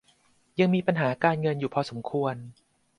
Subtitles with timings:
[0.59, 2.35] ยังมีปัญหาการเงินอยู่พอสมควร